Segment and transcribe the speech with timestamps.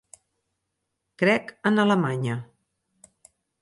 [1.25, 2.43] Crec en Alemanya.